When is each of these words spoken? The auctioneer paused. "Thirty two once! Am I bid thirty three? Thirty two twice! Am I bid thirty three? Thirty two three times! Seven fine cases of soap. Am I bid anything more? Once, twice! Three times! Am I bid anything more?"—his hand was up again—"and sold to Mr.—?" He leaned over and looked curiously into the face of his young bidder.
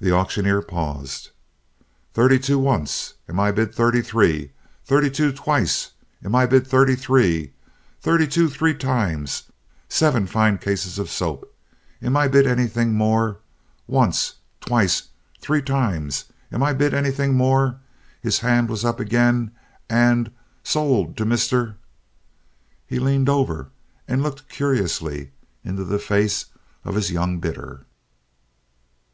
The 0.00 0.12
auctioneer 0.12 0.60
paused. 0.60 1.30
"Thirty 2.12 2.38
two 2.38 2.58
once! 2.58 3.14
Am 3.26 3.40
I 3.40 3.52
bid 3.52 3.74
thirty 3.74 4.02
three? 4.02 4.52
Thirty 4.84 5.08
two 5.08 5.32
twice! 5.32 5.92
Am 6.22 6.34
I 6.34 6.44
bid 6.44 6.66
thirty 6.66 6.94
three? 6.94 7.54
Thirty 8.02 8.26
two 8.26 8.50
three 8.50 8.74
times! 8.74 9.44
Seven 9.88 10.26
fine 10.26 10.58
cases 10.58 10.98
of 10.98 11.08
soap. 11.08 11.56
Am 12.02 12.18
I 12.18 12.28
bid 12.28 12.46
anything 12.46 12.92
more? 12.92 13.38
Once, 13.86 14.34
twice! 14.60 15.04
Three 15.40 15.62
times! 15.62 16.26
Am 16.52 16.62
I 16.62 16.74
bid 16.74 16.92
anything 16.92 17.32
more?"—his 17.34 18.40
hand 18.40 18.68
was 18.68 18.84
up 18.84 19.00
again—"and 19.00 20.30
sold 20.62 21.16
to 21.16 21.24
Mr.—?" 21.24 21.76
He 22.86 22.98
leaned 22.98 23.30
over 23.30 23.70
and 24.06 24.22
looked 24.22 24.50
curiously 24.50 25.30
into 25.64 25.82
the 25.84 25.98
face 25.98 26.44
of 26.84 26.94
his 26.94 27.10
young 27.10 27.38
bidder. 27.40 27.86